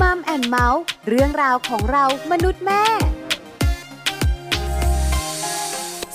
[0.00, 2.82] Mom and Mouth เรื่องราวของเรามนุษย์แม่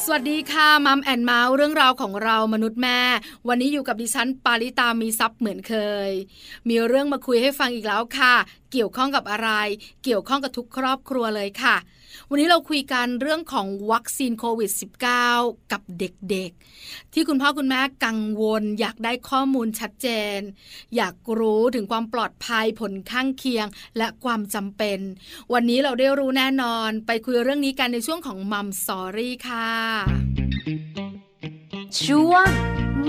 [0.03, 2.99] สวัสดีค่ะ Mom and Mouth เรื่องราวของเรามนุษย์แม่
[3.47, 5.75] วันนี้อยู่กับดิฉันปาริตามีทรัพย์เหมือนเค
[6.09, 6.11] ย
[6.69, 8.33] มีเรื่องมาคุยให้ฟังอีกแล้วค่ะ
[8.71, 9.49] เกี่ยวข้องกับอะไร
[10.03, 11.75] เกี่ยวข้องกับทุกครอบครัวเลยค่ะ
[12.29, 14.71] วันนี้เราคุยกันเรื่องของวัคซีนโควิด
[15.21, 20.07] -19 กับเด็กๆ ที่คุณพ่อคุณแม่กังวล อยากได้ข้อมูลชัดเจ
[20.37, 20.39] น
[20.95, 23.67] อยากรู้ถึงความปลอดภัยผลข้างเคียง
[23.97, 24.99] และความจำเป็น
[25.53, 29.71] วันนี้เราได้รู้แน่นอนไปคุยเรื่องนี้กันในช่วงของ Mom Story ค่ะ
[32.03, 32.47] ช่วง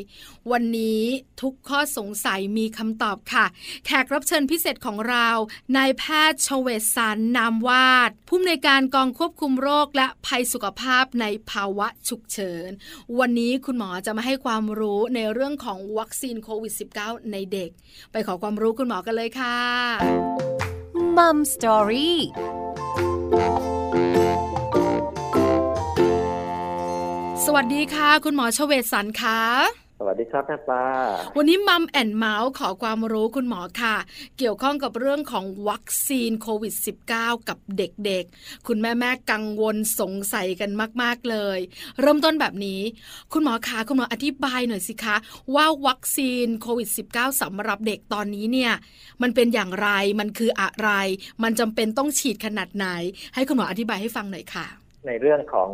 [0.52, 1.04] วันนี้
[1.42, 3.46] ทุกข้อสงสัยมีคำตอบค่ะ
[3.86, 5.28] แขกรับเชิญพิเศษของเรา
[5.76, 12.72] นายแพทย์ชเวศสารนามวาดผู้อำนวยการกองควบคุมโรคและภัยสุขภาพในภาวะฉุกเฉิน
[13.20, 17.70] วันนี้คุณหมอจะมาให้ความรู้ในเรื่องของวัคซีนโควิด -19 ในเด็ก
[18.12, 19.58] ไปขอความรู้คุณหมอกันเลยค่ะ
[21.18, 22.20] Mom Story
[27.46, 30.86] สวัสดีค่ะ คุณหมอชเวศสันค่ะ สวัสดีครับแม่ปลา
[31.38, 33.96] วันนี้ Mom and Mouth ขอความรู้คุณหมอค่ะ
[34.38, 36.74] เกี่ยวข้องกับเรื่องของวัคซีนโควิด
[37.12, 41.60] -19 กับเด็กๆ คุณแม่แม่กังวลสงสัยกันมากๆเลย
[42.02, 42.82] เริ่มต้นแบบนี้
[43.34, 45.16] คุณหมอคะคุณหมออธิบายหน่อยสิคะ
[45.56, 48.74] ว่าวัคซีนโควิด -19 สำหรับเด็กตอนนี้เนี่ย
[49.22, 49.90] มันเป็นอย่างไร
[50.20, 50.90] มันคืออะไร
[51.44, 52.88] มันจำเป็นต้องฉีดขนาดไหน
[53.36, 54.68] ให้คุณหมออธิบายให้ฟังหน่อยค่ะ
[55.08, 55.72] ในเรื่องของ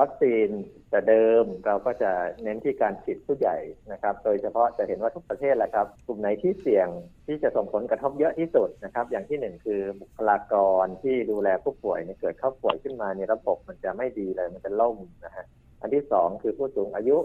[0.00, 0.48] วัคซีน
[0.90, 2.10] แต่เดิมเราก็จะ
[2.42, 3.56] เน้นที่การฉีดผู้ใหญ่
[3.92, 6.88] นะครับ โดยเฉพาะจะเห็นว่าทุกประเทศแหละครับ กลุ่มไหนที่เสี่ยง
[7.26, 15.44] ที่จะส่งผลกระทบเยอะที่สุดนะครับ อย่างที่หนึ่งคือบุคลากรที่ดูแลผู้ป่วยเนี่ยเกิดเขาป่วยขึ้นมาในระบบมันจะไม่ดีเลยมันจะล่มนะฮะ
[15.80, 17.18] อันที่สองคือผู้สูงอายุ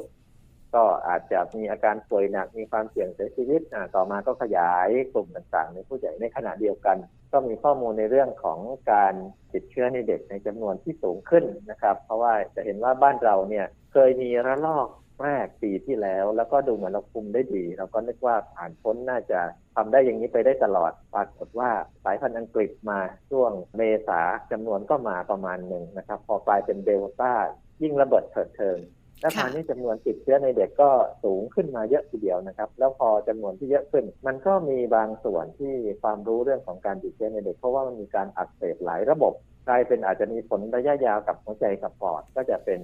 [0.76, 3.62] ก็อาจจะมีอาการป่วยหนักมีความเสี่ยงเสียชีวิต
[3.96, 6.98] ต่อมาก็ขยายกลุ่มต่างๆ ในผู้ใหญ่ในขณะเดียวกัน
[7.32, 8.60] ก็มีข้อมูลในเรื่องของ
[8.92, 9.14] การ
[9.54, 14.88] ติดเชื้อในเด็กในจำนวนที่สูงขึ้นนะครับ เพราะว่าจะเห็นว่าบ้านเราเนี่ยเคยมีระลอก
[15.24, 19.40] แรกปีที่แล้ว แล้วก็ดูเหมือนเราคุมได้ดี เราก็นึกว่าผ่านพ้นน่าจะ
[19.76, 21.70] ทำได้อย่างนี้ไปได้ตลอด ปรากฏว่า
[22.04, 23.00] สายพันธุ์อังกฤษมา
[23.32, 27.34] ช่วงเมษาจำนวนก็มาประมาณหนึ่งนะครับ พอกลายเป็นเดลต้า
[27.82, 28.78] ยิ่งระเบิดเถิดเทิง
[29.22, 30.90] และคราวนี้จำนวนติดเชื้อในเด็กก็
[31.24, 39.34] สูงขึ้นมาเยอะทีเดียวนะครับ แล้วพอจำนวนที่เยอะขึ้น มันก็มีบางส่วนที่ความรู้เรื่องของการติดเชื้อในเด็ก เพราะว่ามันมีการอักเสบหลายระบบ
[39.68, 42.82] กลายเป็นอาจจะมีผลระยะยาวกับหัวใจกับปอดก็จะเป็น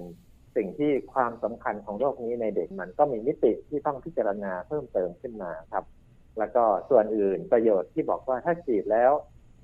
[0.56, 5.84] สิ่งที่ความสำคัญของโรคนี้ในเด็กมันก็มีมิติที่ต้องพิจารณาเพิ่มเติมขึ้นมาครับ
[6.38, 9.12] แล้วก็ส่วนอื่นประโยชน์ที่บอกว่าถ้าฉีดแล้ว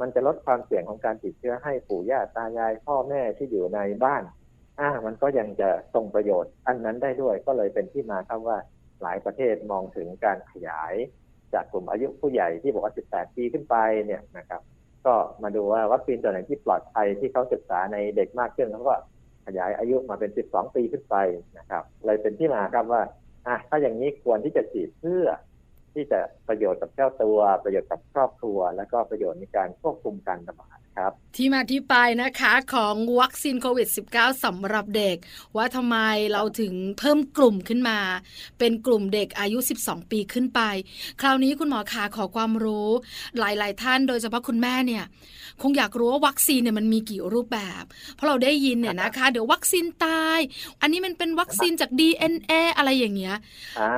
[0.00, 4.22] มันจะลดความเสี่ยงของการติดเชื้อให้ปู่ย่าตายายพ่อแม่ที่อยู่ในบ้าน
[4.80, 8.58] อ่ามันก็ยังจะส่งประโยชน์ อันนั้นได้ด้วยก็เลยเป็นที่มาครับว่า
[9.02, 10.94] หลายประเทศมองถึงการขยาย
[11.54, 13.76] จากกลุ่มอายุผู้ใหญ่ที่บอกว่า 18 ปีขึ้นไป
[14.06, 14.60] เนี่ยนะครับ
[15.06, 18.96] ก็มาดูว่าวัคซีนตัวไหนที่ปลอดภัยที่เขาศึกษาในเด็กมากขึ้นเขาก็
[19.46, 21.16] ขยายอายุมาเป็น 12 ปีขึ้นไป
[21.58, 23.02] นะครับ เลยเป็นที่มาครับว่า
[23.46, 25.26] อะถ้าอย่างนี้ควรที่จะฉีดเพื่อ
[25.94, 35.16] ที่จะประโยชน์กับเจ้าตัว ประโยชน์กับครอบครัว และก็ประโยชน์ในการควบคุมการระบาดครับ ที่มาที่ไปนะคะของวัคซีนโควิด -19 สำหรับเด็ก
[35.56, 35.96] ว่าทำไม
[36.32, 37.98] เราถึงเพิ่มกลุ่มขึ้นมา
[38.58, 40.60] เป็นกลุ่มเด็กอายุ 12 ปีขึ้นไป
[41.20, 42.90] คราวนี้คุณหมอขาขอความรู้
[43.38, 45.04] หลาย ๆ ท่านโดยเฉพาะคุณแม่เนี่ย
[45.62, 50.38] คงอยากรู้ว่าวัคซีนเนี่ยมันมีกี่รูปแบบ เพราะเราได้ยินเนี่ยนะคะ เดี๋ยววัคซีนตาย
[50.80, 53.36] อันนี้มันเป็นวัคซีนจาก DNA อะไรอย่างเงี้ย
[53.80, 53.92] อ่า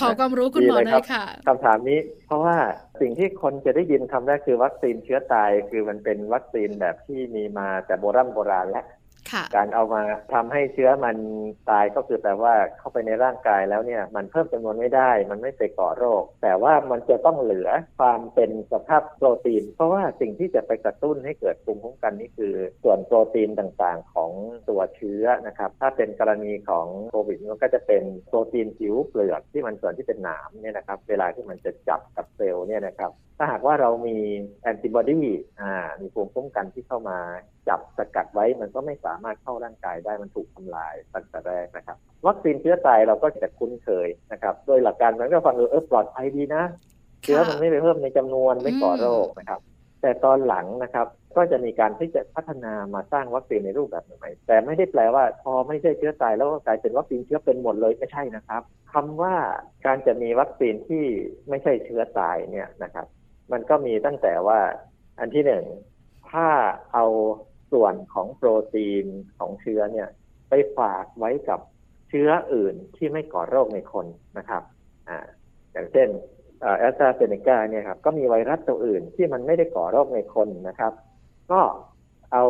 [0.00, 2.56] ขอความรู้คุณหมอหน่อยค่ะคำถามนี้ เพราะว่า
[3.00, 8.86] สิ่งที่คนจะได้ยินคำแรกคือวัคซีนเชื้อตายคือมันเป็นวัคซีนแบบที่มีมาแต่โบราณโบราณแล้ว
[9.32, 10.02] ค่ะการเอามา
[10.34, 11.16] ทำให้เชื้อมัน
[11.70, 17.68] ตายก็คือแปลว่าเข้าไปในร่างกายแล้วเนี่ย มันเพิ่มจำนวนไม่ได้ มันไม่ไปก่อโรค แต่ว่ามันจะต้องเหลือ
[17.98, 24.30] ความเป็นสภาพโปรตีน เพราะว่าสิ่งที่จะไปกระตุ้นให้เกิดภูมิคุ้มกันนี่คือ ส่วนโปรตีนต่างๆของ
[24.68, 34.16] ตัวเชื้อนะครับ ถ้าเป็นกรณีของโควิดมันก็จะเป็นโปรตีนผิวเปลือกที่มันส่วนที่เป็นหนามเนี่ยนะครับ เวลาที่มันจะจับกับเซลล์เนี่ยนะครับถ้าหากว่าเรามี
[34.62, 35.20] แอนติบอดี
[35.60, 37.18] อ่า มีภูมิคุ้มกันที่เข้ามา
[37.68, 41.96] จับสกัดไว้มันก็ไม่สามารถเข้าร่างกายได้มันถูกทำลายตั้งแต่แรกนะครับ
[42.26, 46.62] วัคซีนเชื้อตายเราก็จะคุ้นเคยนะครับโดยหลักการมันก็ฟังดูเออปลอดภัยดีนะ
[47.22, 49.60] เชื้อมันไม่ไปเพิ่มในจำนวนไม่ก่อโรคนะครับ
[50.02, 59.34] แต่ตอนหลังนะครับก็จะมีการที่จะพัฒนามาสร้างวัคซีนในรูปแบบใหม่แต่ไม่ได้แปลว่า พอไม่ใช่เชื้อตายแล้วก็กลายเป็นวัคซีนเชื้อเป็นหมดเลยไม่ใช่นะครับคำว่า
[59.86, 61.04] การจะมีวัคซีนที่
[61.48, 63.06] ไม่ใช่เชื้อตายเนี่ยนะครับ
[63.52, 64.60] มันก็มีตั้งแต่ว่า
[65.18, 65.64] อันที่หนึ่ง
[66.30, 66.48] ถ้า
[66.92, 67.06] เอา
[67.72, 69.06] ส่วนของโปรตีน
[69.38, 70.08] ของเชื้อเนี่ย
[70.48, 71.60] ไปฝากไว้กับ
[72.08, 74.06] เชื้ออื่นที่ไม่ก่อโรคในคน
[74.38, 74.62] นะครับ
[75.08, 75.18] อ่า
[75.72, 76.08] อย่างเช่น
[76.78, 80.92] แอสตราเซเนกาเนี่ยครับก็มีไวรัสตัวอื่นที่มันไม่ได้ก่อโรคในคนนะครับ
[81.52, 81.60] ก็
[82.32, 82.44] เอา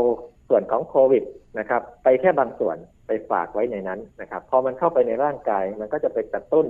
[0.49, 1.25] ส่วนของโควิด
[1.59, 2.77] นะครับ ไปแค่บางส่วน
[3.07, 6.67] ไปฝากไว้ในนั้นนะครับ พอมันเข้าไปในร่างกายมันก็จะไปกระตุ้น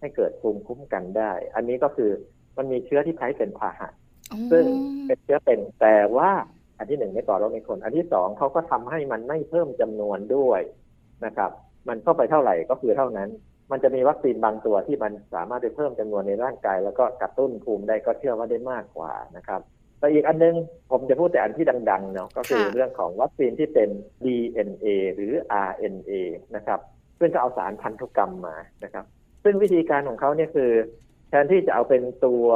[0.00, 2.10] ให้เกิดภูมิคุ้มกันได้ อันนี้ก็คือ
[2.56, 3.88] มันมีเชื้อที่ใช้เป็นพาหะ
[4.50, 4.64] ซึ่ง
[5.06, 6.30] เป็นเชื้อเป็นแต่ว่า
[6.78, 10.60] อันที่หนึ่งไม่ก่อโรคในคน อันที่สองเขาก็ทำให้มันไม่เพิ่มจำนวนด้วย
[11.24, 11.50] นะครับ
[11.88, 13.28] มันเข้าไปเท่าไหร่ก็คือเท่านั้น
[13.70, 19.60] มันจะมีวัคซีนบางตัวที่มันสามารถไปเพิ่มจำนวนในร่างกาย แล้วก็กระตุ้นภูมิได้ก็เชื่อว่าได้มากกว่านะครับ
[19.98, 20.54] แต่อีกอันนึง
[20.90, 23.88] ผมจะพูดแต่อันที่ดังๆเนาะก็คือเรื่องของวัคซีนที่เป็น
[24.24, 25.32] DNA หรือ
[25.68, 26.12] RNA
[26.56, 26.80] นะครับ
[27.18, 29.04] ซึ่งก็เอาสารพันธุกรรมมานะครับ
[29.44, 30.70] ซึ่งวิธีการของเขาเนี่ยคือ
[31.05, 31.05] แท
[31.42, 32.46] นที่จะเอาเป็นตัว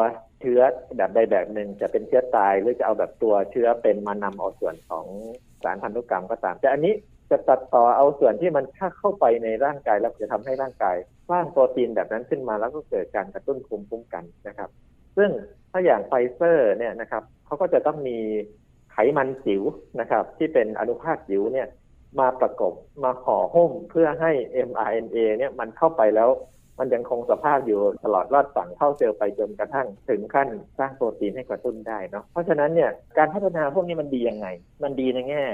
[0.41, 0.61] เชื้อ
[0.97, 5.07] แบบใดแบบหนึ่งจะเป็นเชื้อตายหรือจะเอาแบบตัวเชื้อเป็นมานำเอาส่วนของ
[5.63, 6.95] สารพันธุกรรมก็ตาม แต่อันนี้
[7.31, 10.97] จะตัดต่อเอาส่วนที่มันถ้าเข้าไปในร่างกายแล้วจะทำให้ร่างกาย
[11.31, 14.71] สร้างโปรตีนแบบนั้นขึ้นมาแล้วก็เกิดการกระตุ้นภูมิคุ้มกันนะครับ
[15.17, 15.31] ซึ่ง
[15.71, 18.19] ถ้าอย่างไฟเซอร์เนี่ยนะครับเขาก็จะต้องมี
[18.93, 19.63] ไขมันจิ๋ว
[20.01, 21.69] นะครับ ที่เป็นอนุภาคจิ๋วเนี่ย
[22.21, 22.73] มาประกบ
[23.05, 24.33] มาห่อหุ้มเพื่อให้
[24.69, 26.29] mRNA เนี่ยมันเข้าไปแล้ว
[26.81, 30.49] มันยังคงสภาพอยู่ตลอดรอดฝั่งเข้าเซลล์ไปจนกระทั่งถึงขั้น
[30.79, 34.47] สร้างโปรตีนให้กระตุ้นได้เนาะเพราะฉะนั้นเนี่ยการพัฒนาพวกนี้มันดียังไง
[34.83, 35.45] มันดีในแง่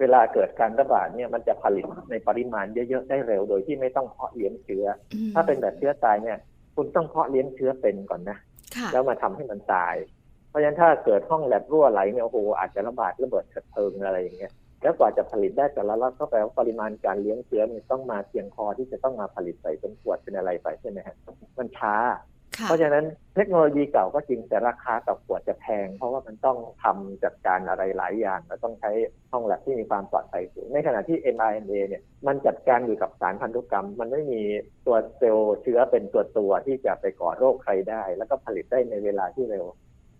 [0.00, 4.84] เวลาเกิดการระบาดเนี่ยมันจะผลิตในปริมาณเยอะๆได้เร็ว โดยที่ไม่ต้องเพาะเลี้ยงเชื้อ
[5.34, 6.38] ถ้าเป็นแบบเชื้อตายเนี่ย
[6.76, 8.38] คุณต้องเพาะเลี้ยงเชื้อเป็นก่อนนะ
[8.92, 9.94] แล้วมาทำให้มันตาย
[10.48, 14.52] เพราะฉะนั้นถ้าเกิดห้องแลบรั่วไหลเนี่ยโอ้โหอาจจะระบาดระเบิดกระเทิงอะไรอย่างเงี้ย
[14.86, 21.16] แล้วกว่าจะผลิตได้แต่ละล็อตก็แปลว่าปริมาณการเลี้ยงเชื้อมันต้องมาเพียงพอที่จะต้องมาผลิตใส่เป็นขวดเป็นอะไรไปใช่ไหมฮะ
[21.58, 21.94] มันช้า
[22.64, 23.04] เพราะฉะนั้น
[23.34, 28.90] เทคโนโลยีเก่าก็จริงแต่ราคาต่อขวดจะแพง เพราะว่ามันต้องทำจัดการอะไรหลายอย่าง แล้วต้องใช้
[29.32, 34.42] ห้องแลบที่มีความปลอดภัยสูงในขณะที่ mRNA เนี่ยมันจัดการอยู่กับสารพันธุกรรม มันไม่มี
[34.86, 39.64] ตัวเซลล์เชื้อเป็นตัวตัวที่จะไปก่อโรคใครได้ แล้วก็ผลิตได้ในเวลาที่เร็ว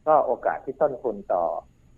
[0.07, 1.45] ก็โอกาสที่ต้นทุนต่อ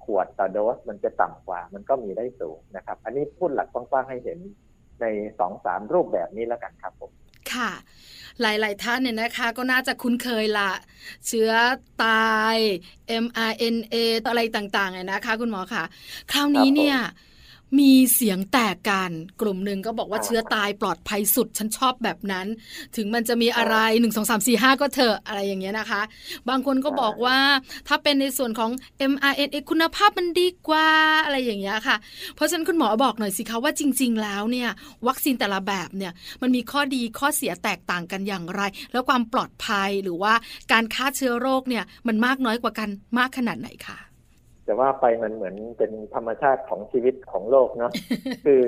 [0.04, 4.38] ขวดต่อโดสมันจะต่ำกว่า มันก็มีได้สูงนะครับ อันนี้พูดหลักกว้างๆให้เห็น
[5.00, 5.06] ใน
[5.38, 7.10] สองสามรูปแบบนี้แล้วกันครับผม
[7.52, 7.70] ค่ะ
[8.40, 10.70] หลาย ๆ ท่านเนี่ยนะคะ ก็น่าจะคุ้นเคยละ
[11.26, 11.50] เชื้อ
[12.04, 12.56] ตาย
[13.24, 13.96] mRNA
[14.28, 15.84] อะไรต่างๆเนี่ยนะคะ คุณหมอค่ะ
[16.32, 16.98] คราวนี้เนี่ย
[17.78, 19.10] มีเสียงแตกกัน
[19.40, 22.46] กลุ่มหนึ่งก็บอกว่าเชื้อตายปลอดภัยสุด ฉันชอบแบบนั้น
[22.96, 26.02] ถึงมันจะมีอะไรหนึ่งสองสามสี่ห้าก็เถอะอะไรอย่างเงี้ยนะคะ
[26.48, 27.38] บางคนก็บอกว่า
[27.88, 28.70] ถ้าเป็นในส่วนของ
[29.12, 30.88] mRNA คุณภาพมันดีกว่า
[31.24, 31.96] อะไรอย่างเงี้ยค่ะ
[32.34, 34.68] เพราะฉะนั้นคุณหมอบอกหน่อยสิคะว่าจริง ๆ แล้วเนี่ย
[35.06, 36.12] วัคซีนแต่ละแบบเนี่ย
[36.42, 38.62] มันมีข้อดีข้อเสียแตกต่างกันอย่างไร
[38.92, 40.34] แล้วความปลอดภัยหรือว่า
[40.72, 42.88] การฆ่าเชื้อโรคเนี่ยมันมากน้อยกว่ากัน
[43.18, 43.98] มากขนาดไหนคะ
[44.68, 47.92] แต่ว่าไปมันเหมือนเป็นธรรมชาติของชีวิตของโลกเนาะ
[48.44, 48.62] คือ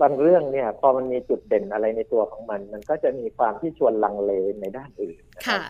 [0.00, 5.16] บางเรื่องเนี่ยพอมันมีจุดเด่นอะไรในตัวของมัน มันก็จะมีความที่ชวนลังเลในด้านอื่น
[5.46, 5.60] ค่ะ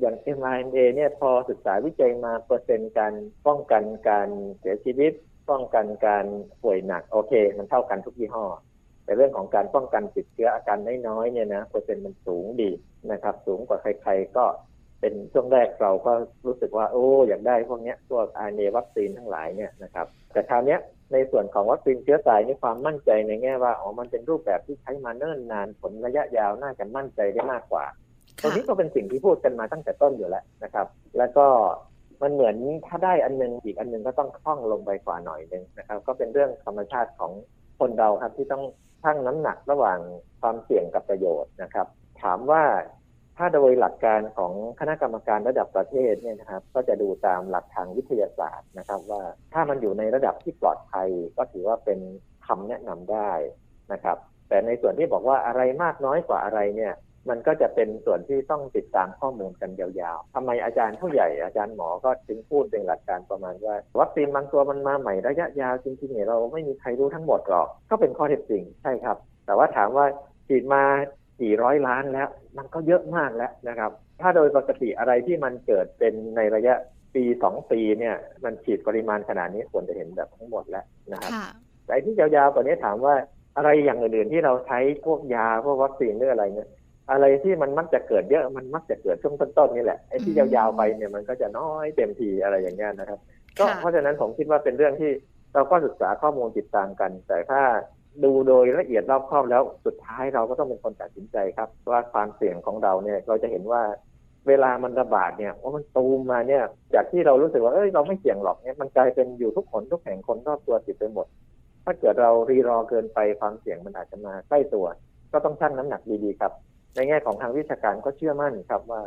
[0.00, 3.14] อย่าง mRNA เนี่ยพอศึกษาวิจัยมาเปอร์เซ็นต์การ
[3.46, 4.28] ป้องกันการ
[4.60, 5.12] เสียชีวิต
[5.50, 6.26] ป้องกันการ
[6.62, 8.46] ป่วยหนักโอเค มันเท่ากันทุกยี่ห้อ
[9.04, 10.78] แต่เรื่องของการป้องกันติดเชื้ออาการ
[11.08, 12.70] น้อยๆเนี่ยนะเปอร์เซ็นต์มันสูงดี
[13.10, 14.44] นะครับ สูงกว่าใครๆก็
[15.00, 16.12] เป็นช่วงแรกเราก็
[16.46, 20.76] รู้สึกว่าโอ้อยากได้พวกนี้พวกอาร์เนวัคซีนทั้งหลายเนี่ยนะครับแต่คราวนี้
[21.12, 27.84] ในส่วนของวัคซีนเชื้อสายนี่ความมั่นใจในแง่ว่าอ๋อมันเป็นรูปแบบที่ใช้มาเนิ่นนานผลระยะยาวน่าจะมั่นใจได้มากกว่า
[28.42, 30.86] ตรงนี้ก็เป็นสิ่งที่พูดกันมาตั้งแต่ต้นอยู่แล้วนะครับ
[31.18, 31.46] แล้วก็
[32.22, 37.32] มันเหมือนถ้าได้อันนึงอีกอันนึงก็ต้องคล่องลงไปกว่าหน่อยนึงนะครับ ก็เป็นเรื่องธรรมชาติของ
[37.78, 38.64] คนเราครับที่ต้อง
[39.02, 39.98] ชั่งน้ำหนักระหว่าง
[40.40, 41.86] ความเสี่ยงกับประโยชน์นะครับ
[42.22, 42.62] ถามว่า
[43.38, 49.22] ถ้าโดยหลักการของคณะกรรมการระดับประเทศเนี่ยนะครับ ก็จะดูตามหลักทางวิทยาศาสตร์นะครับ ว่า
[49.54, 51.98] ถ้ามันอยู่ในระดับที่ปลอดภัย ก็ถือว่าเป็น
[52.46, 53.30] คำแนะนำได้
[53.92, 54.16] นะครับ
[54.48, 56.94] แต่ในส่วนที่บอกว่าอะไรมากน้อยกว่าอะไรเนี่ย
[57.28, 69.16] มันก็จะเป็นส่วนที่ต้องติดตามข้อมูลกันยาวๆทำไมอาจารย์ผู้ใหญ่อาจารย์หมอก็ถึงพูดเป็นหลักการประมาณว่า วัคซีนบางตัวมันมาใหม่ระยะยาวจริงๆเนี่ยเราไม่มีใครรู้ทั้งหมดหรอก ก็เป็นข้อเท็จจริงใช่ครับ
[69.46, 70.06] แต่ว่าถามว่า
[70.48, 70.82] ฉีดมา
[71.40, 73.90] กี่ร้อยล้านแล้ว มันก็เยอะมากแล้วนะครับ
[74.20, 76.74] ถ้าโดยปกติอะไรที่มันเกิดเป็นในระยะ
[77.14, 81.32] ปีสองปีเนี่ย มันฉีดปริมาณขนาดนี้ควรจะเห็นแบบทั้งหมดแล้วนะครับ
[81.86, 83.14] แต่ที่ยาวๆกว่านี้ถามว่า
[83.56, 86.68] อะไรอย่างอื่นๆที่เราใช้พวกยาพวกวัคซีนหรืออะไรเนี่ย
[87.10, 93.18] อะไรที่มันมักจะเกิดเยอะมันมักจะเกิดช่วงต้นๆนี่แหละไอ้ที่ยาวๆไปเนี่ยมันก็จะน้อยเต็มทีอะไรอย่างเงี้ยนะครับ
[93.58, 95.10] ก็ค่ะเพราะฉะนั้นผมคิดว่าเป็นเรื่องที่
[95.54, 97.62] เราก็ศึกษาข้อมูลติดตามกัน แต่ถ้า
[98.24, 103.82] ดูโดยละเอียดรอบคอบแล้วสุดท้ายเราก็ต้องเป็นคนตัดสินใจครับ ว่าความเสี่ยงของเราเนี่ยเราจะเห็นว่า
[104.48, 106.62] เวลามันระบาดเนี่ยว่ามันตูมมาเนี่ย
[106.94, 111.26] จากที่เรารู้สึกว่าเอ้ยเราไม่เสี่ยงหรอกเนี่ยมันกลายเป็นอยู่ทุกคนทุกแห่งคนรอบตัวติดไปหมด
[111.84, 114.86] ถ้าเกิดเรารีรอเกินไปความเสี่ยงมันอาจจะมาใกล้ตัว
[115.32, 116.52] ก็ต้องชั่งน้ำหนักดีๆครับ
[116.94, 119.02] ในแง่ของทางวิชาการก็เชื่อมั่นครับว่า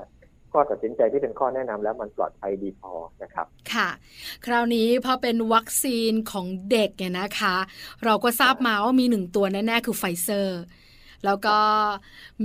[0.52, 2.92] ข้อตัดสินใจที่เป็นข้อแนะนำแล้วมันปลอดภัยดีพอ
[3.24, 3.90] นะครับ ค่ะ
[4.46, 7.56] คราวนี้พอเป็นวัคซีนของเด็กเนี่ยนะคะ
[8.06, 10.62] เราก็ทราบมาว่ามีหนึ่งตัวแน่ๆคือไฟเซอร์
[11.26, 11.58] แล้วก็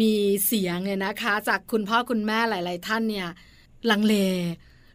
[0.00, 0.12] มี
[0.46, 3.28] เสียงเนี่ยนะคะ จากคุณพ่อคุณแม่หลาย ๆ ท่านเนี่ย
[3.90, 4.14] ลังเล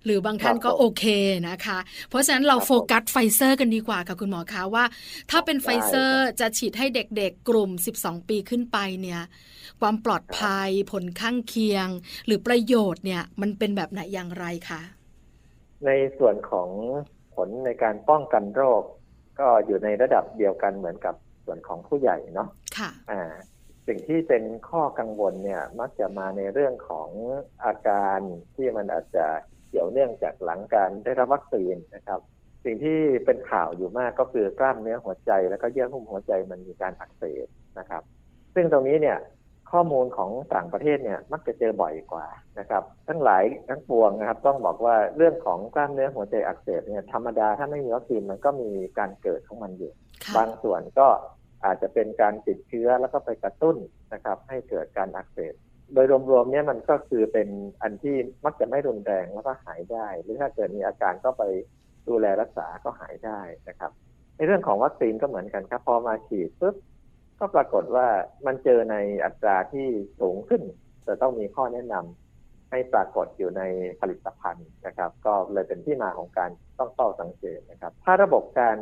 [0.05, 1.05] หรือบางท่านก็ครับผมโอเค
[1.49, 1.79] นะคะ
[2.09, 4.85] เพราะฉะนั้นเราครับผมโฟกัสไฟเซอร์กันดีกว่าค่ะคุณหมอคะว่า
[5.31, 9.21] ถ้าเป็นได้ไฟเซอร์จะฉีดให้เด็กๆ กลุ่ม 12 ปีขึ้นไปเนี่ย
[9.81, 11.87] ความปลอดภัยผลข้างเคียง
[12.25, 14.81] หรือประโยชน์เนี่ยมันเป็นแบบไหนอย่างไรคะ
[15.85, 16.69] ในส่วนของ
[17.35, 18.83] ผลในการป้องกันโรค
[19.39, 21.15] ก็อยู่ในระดับเดียวกันเหมือนกับ
[21.45, 23.21] ส่วนของผู้ใหญ่เนาะค่ะอ่า
[23.87, 27.09] สิ่งที่เป็นข้อกังวลเนี่ยมักจะมาในเรื่องของ
[27.65, 28.19] อาการ
[28.55, 29.27] ที่มันอาจจะ
[29.71, 32.19] เกี่ยวเนื่องจากหลังการได้รับวัคซีนนะครับ
[32.65, 37.47] สิ่งที่เป็นข่าวอยู่มากก็คือกล้ามเนื้อหัวใจ แล้วก็เยื่อหุ้มหัวใจมันมีการอักเสบ
[37.79, 38.03] นะครับ
[38.55, 39.17] ซึ่งตรงนี้เนี่ย
[39.71, 42.27] ข้อมูลของต่างประเทศเนี่ยมักจะเจอบ่อยกว่า
[42.59, 49.91] นะครับ ทั้งหลายทั้งปวงนะครับ ต้องบอกว่าเรื่องของกล้ามเนื้อหัวใจอักเสบเนี่ยธรรมดาถ้าไม่มีวัคซีนมันก็มีการเกิดของมันอยู่
[50.23, 51.07] ค่ะบางส่วนก็
[51.65, 53.77] อาจจะเป็นการติดเชื้อแล้วก็ไปกระตุ้น
[54.13, 55.53] นะครับ ให้เกิดการอักเสบ
[55.93, 57.47] โดยรวมๆเนี่ยมันก็คือเป็น
[57.81, 61.43] อันที่มักจะไม่รุนแรงแล้วก็หายได้ หรือถ้าเกิดมีอาการก็ไป
[62.07, 63.91] ดูแลรักษาก็หายได้นะครับ
[64.35, 66.75] ในเรื่องของวัคซีนก็เหมือนกันครับ พอมาฉีดปุ๊บ
[67.39, 68.07] ก็ปรากฏว่า
[68.45, 68.95] มันเจอใน
[69.25, 69.87] อัตราที่
[70.19, 70.61] สูงขึ้น
[71.07, 73.61] จะต้องมีข้อแนะนำให้ปรากฏอยู่ใน
[74.01, 78.77] ผลิตภัณฑ์นะครับ ก็เลยเป็นที่มาของการต้องเฝ้าสังเกตนะครับ ถ้าระบบการ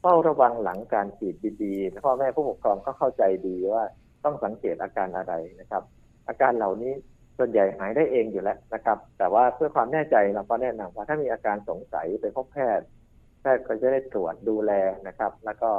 [0.00, 3.84] เฝ้าระวังหลังการฉีดดีๆพ่อแม่ผู้ปกครองก็เข้าใจดีว่า
[4.24, 5.82] ต้องสังเกตอาการอะไรนะครับ
[6.30, 6.94] อาการเหล่านี้
[7.38, 12.86] ส่วนใหญ่หายได้เองอยู่แล้วนะครับ แต่ว่าเพื่อความแน่ใจเราก็แนะนำว่าถ้ามีอาการสงสัยไปพบแพทย์
[13.40, 14.72] แพทย์ก็จะได้ตรวจดูแล
[15.08, 15.70] นะครับ แล้วก็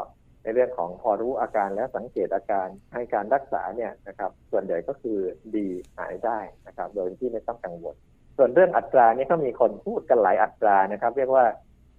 [0.44, 5.18] ในเรื่องของพอรู้อาการแล้วสังเกตอาการให้การรักษาเนี่ยนะครับ ส่วนใหญ่ก็คือ
[5.56, 5.68] ดี
[5.98, 7.96] หายได้นะครับ โดยที่ไม่ต้องกังวล
[8.38, 11.46] ส่วนเรื่องอัตรานี่ก็มีคนพูดกันหลายอัตรานะครับ เรียกว่า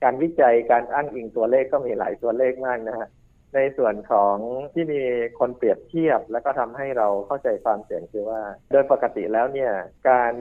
[0.02, 3.08] การวิจัยการอ้างอิงตัวเลขก็มีหลายตัวเลขมากนะฮะ
[3.54, 4.36] ในส่วนของ
[4.72, 5.02] ที่มี
[5.38, 8.40] คนเปรียบเทียบ แล้วก็ทำให้เราเข้าใจความเสี่ยงคือว่า
[8.72, 9.72] โดยปกติแล้วเนี่ย
[10.10, 10.32] การ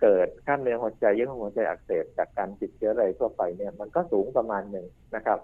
[0.00, 4.86] เกิดกล้ามเนื้อหัวใจเยื่อหุ้มหัวใจอักเสบจากการติดเชื้ออะไรทั่วไปเนี่ยมันก็สูงประมาณหนึ่ง
[5.16, 5.38] นะครับ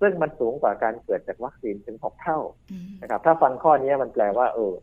[0.00, 2.38] ซึ่งมันสูงกว่าการเกิดจากวัคซีนถึงหกเท่า
[2.70, 4.74] อืมนะครับถ้าฟังข้อนี้มันแปลว่าเออ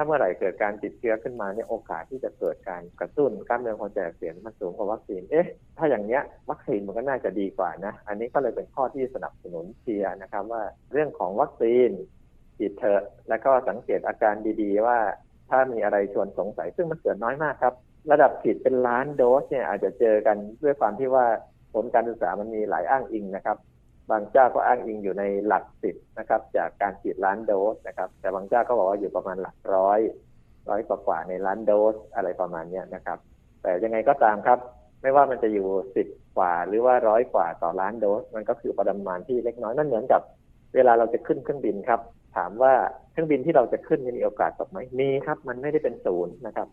[0.00, 5.46] ถ้าเมื่อไหร่เกิดการติดเชื้อขึ้นมาเนี่ยโอกาสที่จะเกิดการกระตุ้นกล้ามเนื้อหัวใจกเสียมันสูงกว่าวัคซีน เอ๊ะ
[5.78, 11.90] ถ้าอย่างเนี้ยวัคซีนมันก็น่าจะดีกว่านะ อันนี้ก็เลยเป็นข้อที่สนับสนุนเชียร์นะครับว่าเรื่องของวัคซีน
[12.56, 14.98] ฉีดเถอะ แล้วก็สังเกตอาการดีๆ ว่า
[15.50, 17.74] ถ้ามีอะไรชวนสงสัย ซึ่งมันเกิดน้อยมากครับ
[18.10, 21.26] ระดับฉีดเป็นล้านโดสเนี่ยอาจจะเจอกันด้วยความที่ว่า
[21.74, 23.56] ผลการศึกษามันมีหลายอ้างอิงนะครับ
[24.10, 30.00] บางเจ้าก็อ้างอิงอยู่ในหลักสิบนะครับ จากการฉีดล้านโดสนะครับ แต่บางเจ้าก็บอกว่าอยู่ประมาณหลักร้อย
[30.68, 33.18] ร้อยกว่าๆในล้านโดสอะไรประมาณเนี้ยนะครับ
[33.62, 34.58] แต่ยังไงก็ตามครับ
[35.02, 40.22] ไม่ว่ามันจะอยู่สิบกว่าหรือว่าร้อยกว่าต่อล้านโดส มันก็คือปริมาณที่เล็กน้อยนั่นเหมือนกับ
[40.74, 42.00] เวลาเราจะขึ้นเครื่องบินครับ
[42.36, 42.72] ถามว่า
[43.10, 46.68] เครื่องบินที่เราจะขึ้นเนี่ยมีโอกาสตกไหมมีครับ มันไม่ได้เป็นศูนย์นะครับ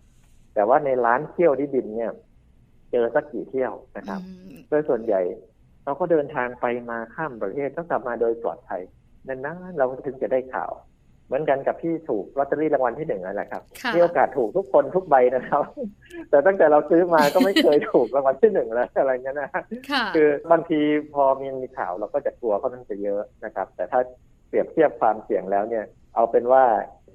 [0.54, 2.12] แต่ว่าในล้านเที่ยวที่บินเนี่ย
[2.92, 5.22] เจอสักกี่เที่ยวนะครับอืมโดยส่วนใหญ่
[5.88, 8.82] เราก็เดินทางไปมาข้ามประเทศต้องกลับมาโดยปลอดภัย
[9.28, 10.72] นานๆเราถึงจะได้ข่าว
[11.26, 15.64] เหมือนกันกับที่ถูกลอตเตอรี่รางวัลที่หนึ่งนั่นแหละครับค่ะมีโอกาสถูกทุกคนทุกใบนะครับ
[16.30, 19.52] แต่ตั้งแต่เราซื้อมาก็ไม่เคยถูกรางวัลที่หนึ่งแล้วอะไรเงี้ยนะ
[19.92, 20.80] ค่ะคือบางที
[21.14, 24.00] พอมีมีข่าวเราก็จะกลัวเขานั้นจะเยอะนะครับ แต่ถ้า
[24.48, 26.64] เปรียบเทียบความเสี่ยงแล้วเนี่ย เอาเป็นว่า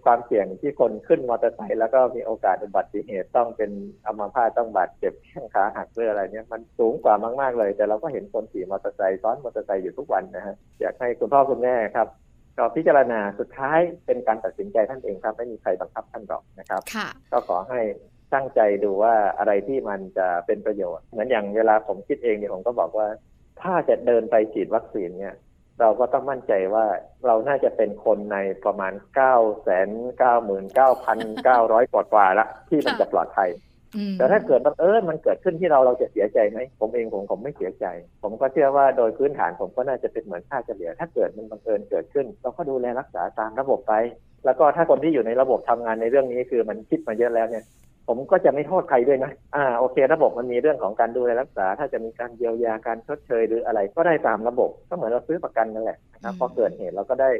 [0.04, 3.70] ความเสี่ยงที่คนขึ้นมอเตอร์ไซค์แล้วก็มีโอกาสอุบัติเหตุต้องเป็น
[4.06, 12.08] อัมพาตต้องบาดเจ็บแข้งขาหักหรืออะไรเนี่ยมันสูงกว่ามากๆเลย แต่เราก็เห็นคนขี่มอเตอร์ไซค์ซ้อนมอเตอร์ไซค์อยู่ทุกวันนะฮะอยากให้คุณพ่อคุณแม่ครับ
[12.58, 17.80] ก็พิจารณาสุดท้ายเป็นการตัดสินใจท่านเองครับ ไม่มีใครบังคับท่านหรอกนะครับค่ะก็ขอให้
[18.34, 23.08] ตั้งใจดูว่าอะไรที่มันจะเป็นประโยชน์ เหมือนอย่างเวลาผมคิดเองเนี่ยผมก็บอกว่า
[23.62, 25.34] ถ้าจะเดินไปฉีดวัคซีนเนี่ย
[25.80, 26.86] เราก็ต้องมั่นใจว่า
[27.26, 29.22] เราน่าจะเป็นคนในประมาณ9 9 9
[30.18, 33.50] 9 9 0 0กว่ากว่าๆละที่มันจะปลอดภัย
[33.96, 37.86] อืมแต่ถ้าเกิดบังเอิญมันเกิดขึ้นที่เราเราจะเสียใจไหมผมเองผมผมไม่เสียใจ
[38.22, 43.94] ผมก็เชื่อว่าโดยพื้นฐานผมก็น่าจะเป็นเหมือนค่าเฉลี่ย ถ้าเกิดมันบังเอิญเกิดขึ้น เราก็ดูแลรักษาตามระบบไป
[44.44, 47.64] แล้วก็ถ้าคนที่อยู่ในระบบทำงานในเรื่องนี้คือมันคิดมาเยอะแล้วเนี่ย
[48.12, 57.30] ผผมก็จะไม่โทษใครด้วยนะ อ่า โอเค ระบบมันมีเรื่องของการดูแลรักษา ถ้าจะมีการเยียวยาการชดเชยหรืออะไร ก็ได้ตามระบบ ก็เหมือนเราซื้อประกันนั่นแหละนะครับพอเกิดเหตุเราก็ได้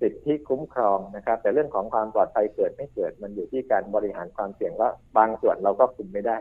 [0.00, 6.36] สิทธิคุ้มครองนะครับ แต่เรื่องของความปลอดภัยเกิดไม่เกิด มันอยู่ที่การบริหารความเสี่ยงว่าบางส่วนเราก็คุมไม่ได้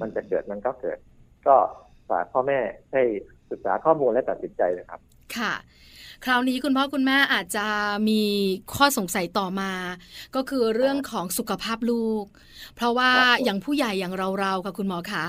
[0.00, 0.98] มันจะเกิดมันก็เกิด
[1.46, 1.56] ก็
[2.10, 2.60] ฝากพ่อแม่
[2.92, 3.02] ให้
[3.50, 5.00] ศึกษาข้อมูลและตัดสินใจนะครับ
[5.36, 5.52] ค่ะ
[6.26, 7.66] คราวนี้คุณพ่อคุณแม่อาจจะ
[8.08, 8.22] มี
[8.74, 9.72] ข้อสงสัยต่อมา
[10.34, 12.24] ก็คือเรื่องของสุขภาพลูก
[12.76, 13.10] เพราะว่า
[13.44, 15.24] อย่างผู้ใหญ่อย่างเราๆค่ะคุณหมอคะ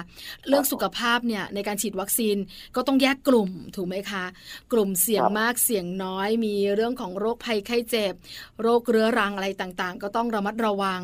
[0.47, 2.37] เรื่องสุขภาพเนี่ยในการฉีดวัคซีน
[2.75, 4.25] ก็ต้องแยกกลุ่มถูกไหมคะ
[4.73, 8.13] กลุ่มเสี่ยงมากเสี่ยงน้อย มีเรื่องของโรคภัยไข้เจ็บ
[8.61, 11.01] โรคเรื้อรังอะไรต่างๆ ก็ต้องระมัดระวัง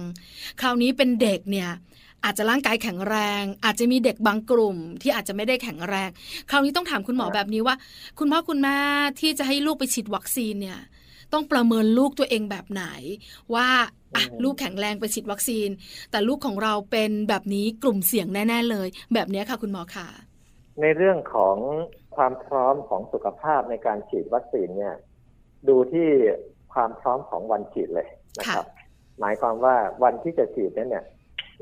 [0.61, 1.69] คราวนี้เป็นเด็กเนี่ย
[2.25, 6.09] อาจจะร่างกายแข็งแรง อาจจะมีเด็กบางกลุ่ม ที่อาจจะไม่ได้แข็งแรง
[6.49, 7.75] คราวนี้ต้องถามคุณหมอแบบนี้ว่า
[8.19, 8.77] คุณพ่อคุณแม่
[9.19, 10.79] ที่จะให้ลูกไปฉีดวัคซีนเนี่ย
[11.33, 12.83] ต้องประเมินลูกตัวเองแบบไหน
[13.53, 13.67] ว่า
[14.15, 15.69] อะลูกแข็งแรงไปฉีดวัคซีน
[16.11, 20.07] แต่ลูกของเราเป็นแบบนี้กลุ่มเสี่ยงแน่ ๆ เลย แบบนี้ค่ะ คุณหมอค่ะ
[20.81, 21.57] ในเรื่องของ
[22.15, 24.95] ความพร้อมของสุขภาพในการฉีดวัคซีนเนี่ย
[25.67, 26.07] ดูที่
[26.73, 28.65] ความพร้อมของวันฉีดเลยนะครับ
[29.19, 31.05] หมายความว่าวันที่จะฉีดนั้นเนี่ย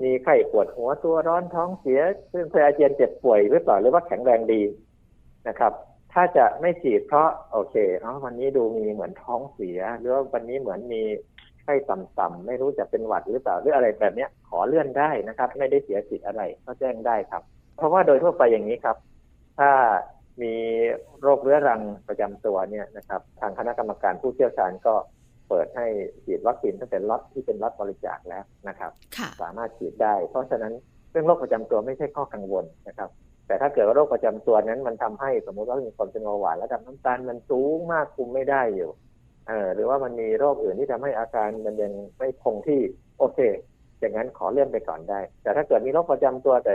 [0.04, 2.00] มีไข้ปวดหัวตัวร้อนท้องเสีย
[2.32, 4.62] ซึ่งเคยอาเจียนเจ็บป่วยหรือเปล่าหรือว่าแข็งแรงดี
[5.48, 5.74] นะครับ
[6.14, 11.02] ถ้าจะไม่ฉีดเพราะโอเคอ๋อวันนี้ดูมีเหมือนท้องเสีย หรือว่าวันนี้เหมือนมี
[11.64, 17.44] ไข้ต่ำๆไม่รู้จะเป็นหวัดหรือเปล่าหรืออะไรแบบเนี้ยขอเลื่อนได้นะครับ ไม่ได้เสียสิทธิ์อะไรก็แจ้งได้ครับ
[17.78, 18.98] เพราะว่าโดยทั่วไปอย่างนี้ครับ
[19.60, 19.72] ถ้า
[20.42, 20.54] มี
[21.22, 24.94] โรคเรื้อรังประจำตัวเนี่ยนะครับ ทางคณะกรรมการผู้เชี่ยวชาญก็
[25.50, 25.86] เปิดให้
[26.26, 28.92] ฉีดวัคซีนตั้งแต่ล็อตที่เป็นล็อตบริจาคแล้วนะครับ
[29.42, 30.74] สามารถฉีดได้ เพราะฉะนั้น
[31.12, 33.10] เรื่องโรคประจำตัวไม่ใช่ข้อกังวลนะครับ
[33.48, 38.90] แต่ถ้าเกิดว่าโรคประจำตัวนั้นมันทำให้สมมุติว่ามีคนเป็นเบาหวานระดับน้ำตาลมันสูงมากคุมไม่ได้อยู่
[39.48, 42.82] เออหรือว่ามันมีโรคอื่นที่ทำให้อาการมันยังไม่คงที่
[43.18, 43.40] โอเค
[44.00, 46.74] อย่างนั้นขอเลื่อนไปก่อนได้ แต่ถ้าเกิดมีโรคประจำตัวแต่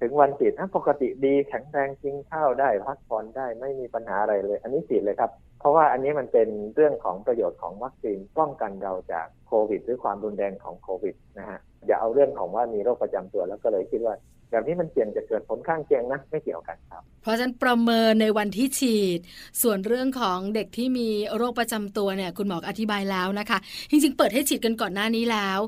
[0.00, 14.14] ถึงวันฉีดถ้าปกติดีแข็งแรงกินข้าวได้พักผ่อนได้ไม่มีปัญหาอะไรเลย อันนี้ฉีดเลยครับ เพราะว่าอันนี้มันเป็นเรื่องของประโยชน์ของวัคซีนป้องกันเราจากโควิด หรือความรุนแรงของโควิดนะฮะอย่าเอาเรื่องของว่ามีโรคประจำตัวแล้วก็เลยคิดว่า
[14.50, 19.20] แบบนี้มันเสี่ยงจะเกิดผลข้างเคียงนะไม่เกี่ยวกันครับ เพราะฉะนั้นประเมินในวันที่ฉีด
[19.62, 23.58] ส่วนเรื่องของเด็กที่มีโรคประจำตัวเนี่ยคุณหมออธิบายแล้วนะคะ
[23.90, 25.58] จริงๆ เปิดให้ฉีดกันก่อนหน้านี้แล้ว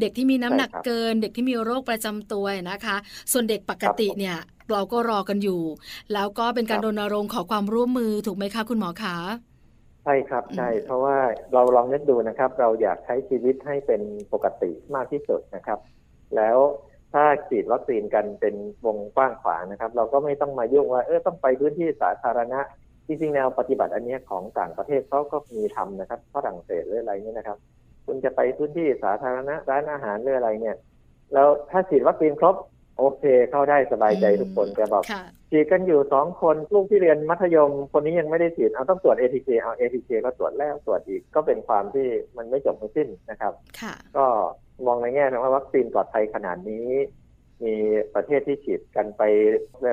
[0.00, 2.96] เด็กที่มีน้ำหนักเกิน เด็กที่มีโรคประจำตัวนะคะ
[3.32, 4.36] ส่วนเด็กปกติเนี่ย
[4.70, 5.62] เราก็รอกันอยู่
[6.14, 9.16] แล้วก็เป็นการรณรงค์ขอความร่วมมือถูกไหมคะคุณหมอคะ
[10.04, 11.16] ใช่ครับใช่เพราะว่า
[11.52, 15.78] เราลองนึกดูนะครับ เราอยากใช้ชีวิตให้เป็นปกติมากที่สุดนะครับ
[16.36, 16.58] แล้ว
[17.14, 18.54] ถ้าฉีดวัคซีนกันเป็น
[18.86, 22.60] วงกว้างขวางนะครับ เราก็ไม่ต้องมายุ่งว่าเออต้องไปพื้นที่สาธารณะ
[23.06, 27.58] จริงๆแนวปฏิบัติอันนี้ของต่างประเทศเขาก็มีทำนะครับฝรั่งเศสหรืออะไรนี่นะครับ
[28.06, 30.76] คุณจะไปพื้นที่สาธารณะร้านอาหารหรืออะไรเนี่ย
[31.34, 32.56] แล้วถ้าฉีดวัคซีนครบ
[32.98, 35.04] โอเค เข้าได้สบายใจทุกคนแต่บอก
[35.50, 43.52] ฉีดกันอยู่สองคนลูกที่เรียนมัธยม คนนี้ยังไม่ได้ฉีดเอาต้องตรวจ ATK เอา ATK ก็ตรวจแล้วตรวจอีกก็เป็นความที่มันไม่จบไม่สิ้นนะครับ
[44.16, 44.26] ก็
[44.86, 46.88] มองในแง่นะว่าวัคซีนปลอดภัยขนาดนี้
[47.64, 47.74] มี
[48.14, 49.22] ประเทศที่ฉีดกันไป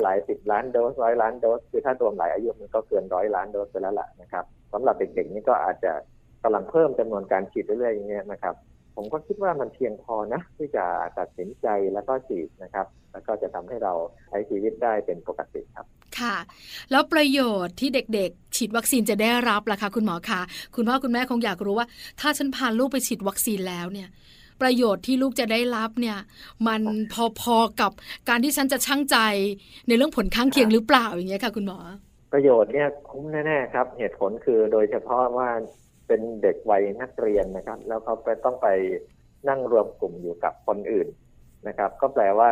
[0.04, 5.92] หลายสิบล้านโดสร้อยล้านโดสคือถ้ารวมหลายอายุมันก็เกินร้อยล้านโดสไปแล้วล่ะนะครับสำหรับเด็กๆนี่ก็อาจจะ
[6.44, 8.56] กำลังเพิ่มจำนวนการฉีดเรื่อยๆอย่างเงี้ยนะครับ
[8.96, 10.86] ผมก็คิดว่ามันเพียงพอนะ ที่จะ
[11.18, 13.94] ตัดสินใจแล้วก็ฉีดนะครับ แล้วก็จะทำให้เรา
[14.30, 15.86] ใช้ชีวิตได้เป็นปกติครับ
[16.20, 16.36] ค่ะ
[16.92, 20.42] แล้วประโยชน์ที่เด็กๆ ฉีดวัคซีนจะได้รับล่ะคะคุณหมอคะ
[20.76, 21.88] คุณพ่อคุณแม่คงอยากรู้ว่า
[22.20, 24.10] ถ้าฉันพาลูกไปฉีดวัคซีนแล้วเนี่ย
[24.62, 26.18] ประโยชน์ที่ลูกจะได้รับเนี่ย
[26.68, 26.82] มัน
[27.40, 27.92] พอๆกับ
[28.30, 29.18] การที่ฉันจะช่างใจ
[29.88, 31.80] ในเรื่องผลข้างเคียงหรือเปล่าอย่างเงี้ยค่ะ คุณหมอ
[32.34, 35.50] ประโยชน์เนี่ยคุ้มแน่ๆครับ เหตุผลคือโดยเฉพาะว่า
[36.08, 38.68] เป็นเด็กวัยนักเรียนนะครับ แล้วเขาไปต้องไป
[39.50, 41.08] นั่งรวมกลุ่มอยู่กับคนอื่น
[41.68, 42.52] นะครับ ก็แปลว่า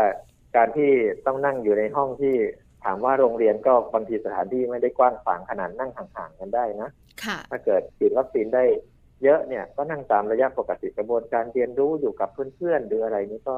[0.56, 0.92] การที่
[1.26, 2.36] ต้องนั่งอยู่ในห้องที่
[2.84, 6.90] ถามว่าโรงเรียนก็บางทีสถานที่ไม่ได้กว้างขวางขนาดนั่งห่างๆกันได้นะ
[7.52, 8.64] ถ้าเกิดฉีดวัคซีนได้
[9.24, 13.58] เยอะเนี่ยก็นั่งตามระยะปกติกระบวนการเรียนรู้อยู่กับเพื่อนๆหรืออะไรนี้ก็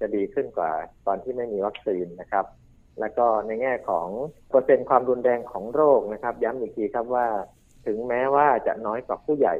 [0.00, 0.70] จะดีขึ้นกว่า
[1.06, 2.46] ตอนที่ไม่มีวัคซีนนะครับ
[3.00, 4.08] แล้วก็ในแง่ของ
[4.50, 7.26] เปอร์เซ็นต์ความรุนแรงของโรคนะครับ ย้ำอีกทีครับว่า
[7.86, 9.56] ถึงแม้ว่าจะน้อยกว่าผู้ใหญ่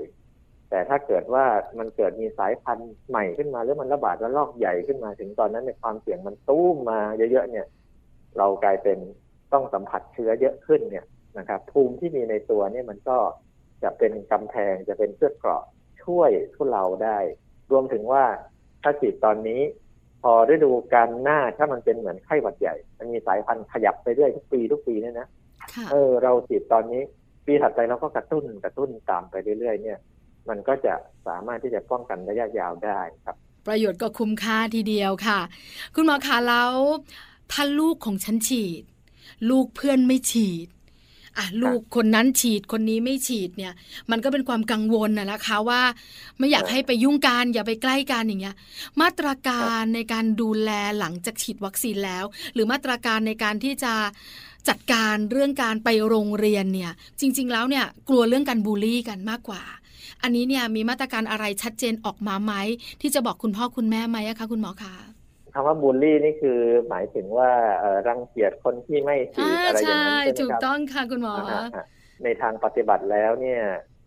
[0.70, 1.44] แต่ถ้าเกิดว่า
[1.78, 7.66] มันเกิดมีสายพันธุ์ใหม่ขึ้นมาหรือมันระบาดระลอกใหญ่ขึ้นมาถึงตอนนั้นในความเสี่ยงมันตู้มมาเยอะๆเนี่ย
[8.38, 8.98] เรากลายเป็น
[9.52, 11.04] ต้องสัมผัสเชื้อเยอะขึ้นเนี่ย
[11.38, 13.16] นะครับ ภูมิที่มีในตัวเนี่ยมันก็
[13.82, 15.64] จะเป็นกำแพงจะเป็นเสื้อเกราะ
[16.04, 17.18] ช่วยทุเราได้
[17.70, 18.24] รวมถึงว่า
[18.82, 19.60] ถ้าฉีดตอนนี้
[20.22, 25.26] พอฤดูการหน้าถ้ามันเป็นเหมือนไข้หวัดใหญ่ มันมีสายพันธุ์ขยับไปเรื่อยทุกปีทุกปีเนี่ยนะ
[25.92, 27.02] เออเราฉีดตอนนี้
[27.46, 29.98] ปีถัดไปเราก็กระตุ้นกระตุ้นตามไปเรื่อยๆ เนี่ย
[30.48, 30.94] มันก็จะ
[31.26, 35.40] สามารถที่จะป้องกันระยะยาวได้ครับ ประโยชน์ก็คุ้มค่าทีเดียวค่ะ
[35.94, 36.72] คุณหมอคะแล้ว
[37.52, 38.82] ถ้าลูกของฉันฉีด
[39.50, 40.68] ลูกเพื่อนไม่ฉีด
[41.38, 43.72] อะลูกคนนั้นฉีดคนนี้ไม่ฉีดเนี่ย
[44.10, 45.82] มันก็เป็นความกังวลนะนะคะว่า
[46.38, 48.56] ไม่อยากให้ไปยุ่งกันอย่าไปใกล้กันอย่างเงี้ย
[49.00, 53.94] มาตรการในการดูแลหลังจากฉีดวัคซีนแล้ว หรือมาตรการในการที่จะ
[54.68, 59.62] จัดการเรื่องการไปโรงเรียนเนี่ย จริง ๆ แล้วเนี่ยกลัวเรื่องการบูลลี่กันมากกว่า
[60.22, 62.52] อันนี้เนี่ยมีมาตรการอะไรชัดเจนออกมาไหม
[63.00, 65.11] ที่จะบอกคุณพ่อคุณแม่ไหมคะคุณหมอคะ
[65.52, 67.50] คำว่าบูลลี่นี่คือหมายถึงว่า
[68.08, 71.34] รังเกียจคนที่ไม่ฉีดอะไรอย่างนั้นใช่ไหมครับถูกต้องค่ะคุณหมอ
[72.24, 73.62] ในทางปฏิบัติแล้วเนี่ย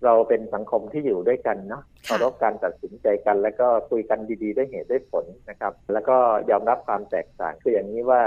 [0.06, 6.18] เราเป็นสังคมที่อยู่ด้วยกันเนาะเคารพการตัดสินใจกัน แล้วก็คุยกันดีๆ ด้วยเหตุด้วยผลนะครับ แล้วก็
[6.50, 8.22] ยอมรับความแตกต่างคืออย่างนี้ว่า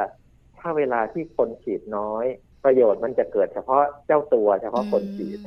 [0.58, 2.24] ถ้าเวลาที่คนฉีดน้อย
[2.64, 5.38] ประโยชน์มันจะเกิดเฉพาะเจ้าตัว เฉพาะคนฉีด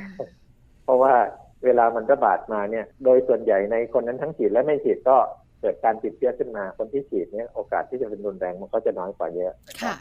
[0.84, 1.14] เพราะว่า
[1.66, 5.18] เวลามันระบาดมาเนี่ย โดยส่วนใหญ่ในคนนั้นทั้งฉีดและไม่ฉีดก็
[5.62, 9.96] เกิดการติดเชื้อขึ้นมาคนที่ฉีดเนี่ยโอกาสที่จะเป็นรุนแรงมันก็จะน้อยกว่าเยอะค่ะ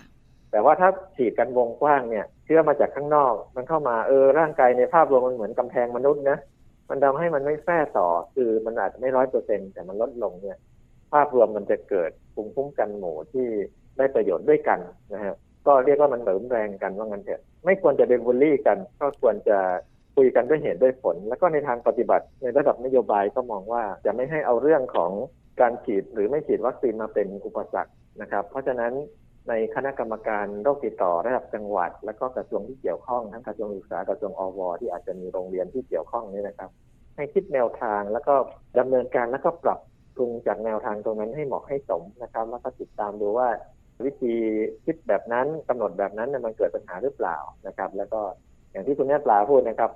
[0.50, 6.38] แต่ว่าถ้าฉีดกันวงกว้างเนี่ย เชื้อมาจากข้างนอก มันเข้ามาเออร่างกายในภาพรวมมันเหมือนกำแพงมนุษย์นะ
[6.90, 10.58] มันทำให้มันไม่แฝงต่อ คือมันอาจจะไม่ร้อยเปอร์เซ็นแต่มันลดลงเนี่ย
[11.12, 13.46] ภาพรวมมันจะเกิดภูมิคุ้มกันหมู่ที่
[13.96, 14.78] ได้ประโยชน์ด้วยกัน
[15.12, 15.34] นะฮะ
[15.66, 19.58] ก็เรียกว่ามันเหมือนแรงกันว่างั้นเถอะไม่ควรจะเป็นบูลลี่กัน ก็ควรจะ
[20.16, 25.10] คุยกันด้วยเหตุด้วยผล แล้วก็ในทางปฏิบัติในระดับนโยบายก็มองว่าจะไม่ให้เอาเรื่องของ
[25.60, 28.92] การฉีดหรือไม่ฉีดวัคซีนมาเป็นอุปสรรคนะครับ เพราะฉะนั้น
[29.48, 36.70] ในคณะกรรมการโรคติดต่อระดับจังหวัด และก็กระทรวงที่เกี่ยวข้องทั้งกระทรวงศึกษากระทรวงอวที่อาจจะมีโรงเรียนที่เกี่ยวข้องนี่นะครับ
[37.16, 38.34] ให้คิดแนวทางแล้วก็
[38.78, 39.80] ดำเนินการแล้วก็ปรับ
[40.16, 43.48] ปรุงจากแนวทางตรงนั้นให้เหมาะให้สมนะครับ แล้วก็ติดตามดูว่า
[44.04, 44.34] วิธี
[44.84, 48.20] คิดแบบนั้นกำหนดแบบนั้นมันเกิดปัญหาหรือเปล่านะครับ แล้วก็
[48.72, 49.90] อย่างที่คุณแม่ปลาพูดนะครับ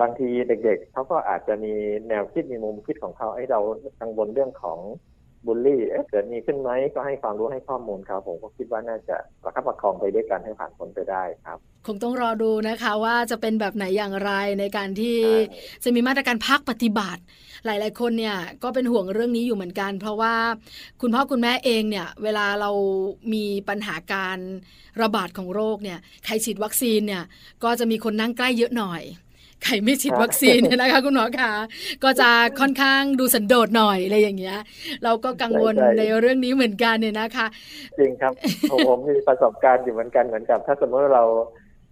[0.00, 1.74] บางทีเด็กๆเขาก็อาจจะมี
[2.08, 3.60] แนวคิดมีมุมคิดของเขาให้เรา
[4.00, 4.78] กังวลเรื่องของ
[5.46, 15.18] บูลลี่เกิดมีขึ้นไหมก็ให้ความรู้ให้ข้อมูลครับผมก็คิดว่าน่าจะประคับประคองไปด้วยกันให้ผ่านพ้นไปได้ครับ คงต้องรอดูนะคะว่าจะเป็นแบบไหนอย่างไรในการที่
[15.84, 17.22] จะมีมาตรการพักปฏิบัติ
[17.64, 20.34] หลาย ๆ คนเนี่ยก็เป็นห่วงเรื่องนี้อยู่เหมือนกัน เพราะว่า
[21.00, 22.70] คุณพ่อคุณแม่เองเนี่ยเวลาเรา
[23.32, 24.38] มีปัญหาการ
[25.02, 27.24] ระบาดของโรคเนี่ยใครฉีดวัคซีนเนี่ย
[27.64, 29.02] ก็จะมีคนนั่งใกล้เยอะหน่อย
[29.64, 31.52] ใครไม่ฉีดวัคซีนเนี่ยนะคะคุณหมอคะ
[32.04, 34.58] ก็จะค่อนข้างดูสันโดษหน่อยอะไรอย่างเงี้ย
[35.04, 37.46] เราก็กังวลในเรื่องนี้เหมือนกันเนี่ยนะคะ
[37.98, 38.32] จริงครับ
[38.88, 41.24] ผมมีประสบการณ์อยู่เหมือนกันเหมือนกับ ถ้าสมมติเรา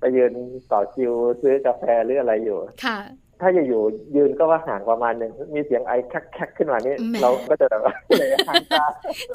[0.00, 0.32] ไปยืน
[0.72, 2.98] ต่อคิวซื้อกาแฟหรืออะไรอยู่ ค่ะ
[3.40, 3.82] ถ้าจะอยู่
[4.16, 7.80] ยืนก็ว่าห่างประมาณหนึ่งมีเสียงไอคักคขึ้นมานี่เราก็จะแบบ
[8.18, 8.84] เลยห่างตา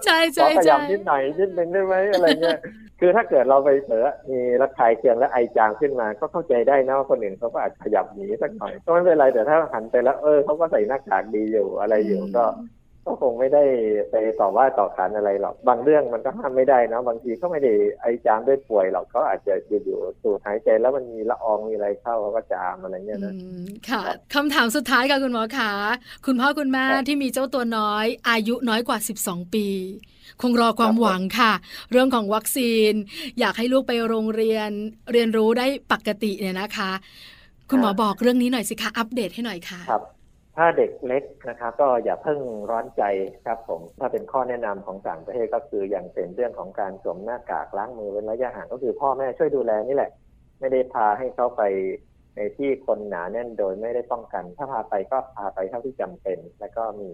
[0.06, 2.60] ใช่ใช่ขยับนิดหน่อยนิดนึงได้ไหมอะไรเงี้ย
[3.00, 12.46] คือถ้าเกิดเราไปเผลอมีระคายเคืองและไอจางขึ้นมา ก็เข้าใจได้นะว่าคนอื่นเขาก็อาจขยับหนีสักหน่อยก็ไม่เป็นไรแต่ถ้าหันไปแล้วเออเขาก็ใส่หน้ากากดีอยู่อะไรอยู่ก็
[13.06, 13.64] ก็คงไม่ได้
[14.12, 23.34] ไปต่อว่าต่อขานอะไรหรอก บางเรื่องมันก็ห้ามไม่ได้นะ บางทีก็ไม่ได้ไอจามด้วยป่วยหรอกเขาอาจจะอยู่ๆสูดหายใจแล้วมันมีละอองมีอะไรเข้าเขาก็จามอะไรเงี้ยนะ
[23.90, 24.02] ค่ะ
[24.34, 25.72] คำถามสุดท้ายค่ะคุณหมอขา
[26.26, 29.68] คุณพ่อคุณแม่ที่มีเจ้าตัวน้อย อายุน้อยกว่า 12 ปี
[30.42, 31.54] คงรอความหวังค่ะ
[31.92, 32.94] เรื่องของวัคซีน
[33.40, 34.70] อยากให้ลูกไปโรงเรียน
[35.12, 36.92] เรียนรู้ได้ปกติเนี่ยนะคะ
[37.70, 40.04] คุณหมอบอกเรื่องนี้หน่อยสิคะอัปเดตให้หน่อยค่ะครับ
[40.56, 42.40] ถ้าเด็กเล็กนะครับก็อย่าเพิ่ง
[42.72, 43.04] ร้อนใจ
[43.46, 50.12] ครับผมถ้าเป็นข้อแนะนำของต่างประเทศก็คืออย่างเป็นเรื่องของการสวมหน้ากากล้างมือเว้นระยะห่างก็คือพ่อแม่ช่วยดูแลนี่แหละ
[50.60, 51.62] ไม่ได้พาให้เขาไป
[52.36, 57.12] ในที่คนหนาแน่นโดยไม่ได้ป้องกัน ถ้าพาไปก็พาไปเท่าที่จำเป็น แล้วก็มี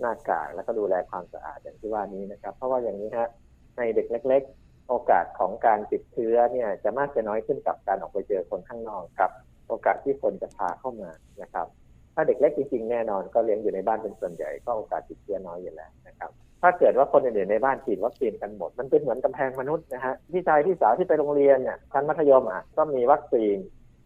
[0.00, 3.28] หน้ากากแล้วก็ดูแลความสะอาดอย่างที่ว่านี้นะครับ เพราะว่าอย่างนี้ฮะ
[3.76, 9.30] ในเด็กเล็ก ๆ โอกาสของการติดเชื้อเนี่ยจะมากจะน้อยขึ้นกับการออกไปเจอคนข้างนอกกับ
[9.68, 11.10] โอกาสที่คนจะพาเข้ามา
[11.42, 11.66] นะครับ
[12.18, 16.30] ถ้าเด็กเล็กจริงๆแน่นอนก็เลี้ยงอยู่ในบ้านเป็นส่วนใหญ่ก็โอกาสติดเชื้อน้อยอยู่แล้วนะครับ
[16.62, 23.56] ถ้าเกิดว่าคนอื่นๆในบ้านฉีดวัคซีนกันหมด มันเป็นเหมือนกำแพงมนุษย์นะฮะพี่ชายพี่สาวที่ไปโรงเรียนเนี่ยชั้นมัธยมอะก็มีวัคซีน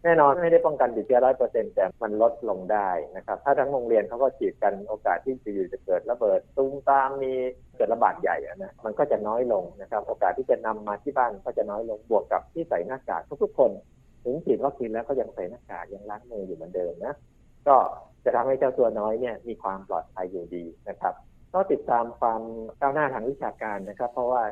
[0.03, 7.33] แน่นอนไม่ได้ป้องกันติดเชื้อร้อยเปอร์เซ็นต์แต่มันลดลงได้นะครับถ้าทั้งโรงเรียนเขาก็ฉีดกันโอกาสที่จะอยู่จะเกิดระเบิดตุ้มตามมี
[7.77, 13.71] เกิดระบาดใหญ่นะมันก็จะน้อยลงนะครับโอกาสที่จะนำมาที่บ้านก็จะน้อยลงบวกกับที่ใส่หน้ากากทุกๆคน
[14.23, 17.13] ถึงฉีดวัคซีนแล้วก็ยังใส่หน้ากากยังล้างมืออยู่เหมือนเดิมนะ
[17.67, 17.77] ก็
[18.23, 21.13] จะทำให้เจ้าตัวน้อยเนี่ยมีความปลอดภัยอยู่ดีนะครับ
[21.53, 22.41] ก็ติดตามความ
[22.79, 24.43] ก้าวหน้าทางวิชาการนะครับ เพราะว่า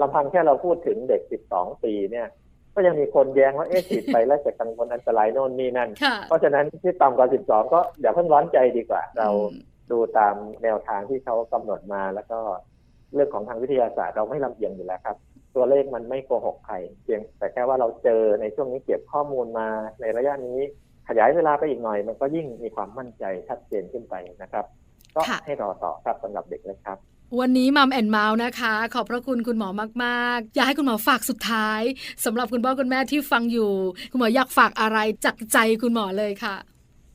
[0.00, 2.26] ลำพังแค่เราพูดถึงเด็ก 12 ปีเนี่ย
[2.74, 5.90] ก็ยังมีคนแย้งว่าเอ๊ะฉีดไปแล้วจะกังวลอันตรายโน่นนี่นั่น
[6.28, 9.28] เพราะฉะนั้นที่ต่ำกว่า 12 ก็อย่าเพิ่งร้อนใจดีกว่า เรา
[9.90, 12.40] ดูตามแนวทางที่เขากำหนดมาแล้วก็
[13.14, 15.16] เรื่องของทางวิทยาศาสตร์เราไม่ลำเอียงอยู่แล้วครับ
[15.54, 19.68] ตัวเลขมันไม่โกหกใครเพียงแต่แค่ว่าเราเจอในช่วงนี้เก็บข้อมูลมา
[20.00, 20.60] ในระยะนี้
[21.10, 24.64] ขยายเวลาไปอีกหน่อย มันก็ยิ่งมีความมั่นใจชัดเจนขึ้นไปนะครับ
[25.14, 26.98] ก็ให้รอต่อครับสำหรับเด็กนะครับ
[27.40, 29.68] วันนี้มัมแอนเมาส์นะคะ ขอบพระคุณคุณหมอ
[30.04, 31.82] มากๆ อยากให้คุณหมอฝากสุดท้าย
[32.24, 33.72] สำหรับคุณพ่อคุณแม่ที่ฟังอยู่
[34.10, 36.56] คุณหมออยากฝากอะไรจากใจคุณหมอเลยค่ะ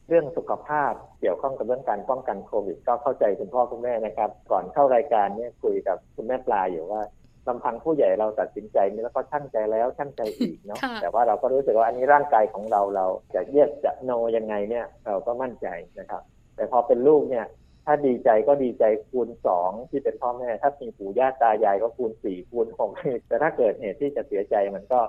[0.09, 7.01] เรื่องสุขภาพเกี่ยวข้องกับเรื่องการป้องกันโควิด ก็เข้าใจคุณพ่อคุณแม่นะครับ ก่อนเข้ารายการเนี่ยคุยกับคุณแม่ปลาอยู่ว่า
[7.47, 13.05] ลำพังผู้ใหญ่เราตัดสินใจนี่แล้วก็ช่างใจแล้วช่างใจอีกเนาะค่ะแต่ว่าเราก็รู้สึกว่าอันนี้ร่างกายของเราเรา
[13.35, 15.67] จะเยียดจะโนยังไงเนี่ยเราก็มั่นใจ
[15.99, 16.21] นะครับ
[16.55, 17.45] แต่พอเป็นลูกเนี่ย
[17.85, 22.91] ถ้าดีใจก็ดีใจคูณสองที่เป็นพ่อแม่ ถ้ามีปู่ย่าตายายก็คูณสี่คูณหก
[23.27, 24.99] แต่ถ้าเกิดเหตุที่จะเสียใจมันก็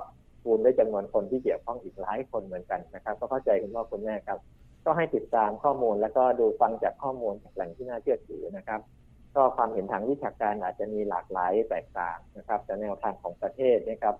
[0.42, 4.38] คูณด้วยจำนวนคนที่เกี่ยวข้องอีกหลายคนเหมือนกันนะครับ ก็เข้าใจคุณพ่อคุณแม่ครับ
[4.84, 8.80] ก็ให้ติดตามข้อมูลแล้วก็ดูฟังจากข้อมูลจากแหล่งที่น่าเชื่อถือนะครับ
[9.36, 14.16] ก็ความเห็นทางวิชาการอาจจะมีหลากหลายแตกต่างนะครับ แต่แนวทางของประเทศนะครับ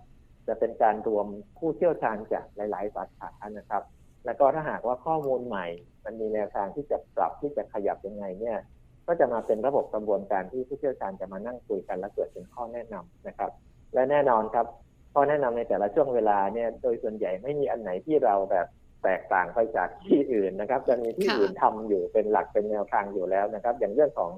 [0.47, 1.27] จะเป็นการรวม
[1.59, 3.83] ผู้เชี่ยวชาญจากหลาย ๆ สาขานะครับ
[4.25, 5.67] แล้วก็ถ้าหากว่าข้อมูลใหม่
[6.05, 8.59] มันมีแนวทางที่จะปรับที่จะขยับยังไงเนี่ย
[9.07, 13.51] ก็จะมาเป็นระบบกระบวนการที่ผู้เชี่ยวชาญจะมานั่งคุยกันและเกิดเป็นข้อแนะนำนะครับ
[13.95, 14.67] และแน่นอนครับ
[15.15, 18.67] ข้อแนะนำในแต่ละช่วงเวลาเนี่ยโดยส่วนใหญ่ไม่มีอันไหนที่เราแบบ
[19.05, 24.31] แตกต่างไปจากที่อื่นนะครับ จะมีที่อื่นทำอยู่เป็นหลักเป็นแนวทางอยู่แล้วนะครับ อย่างเรื่องของ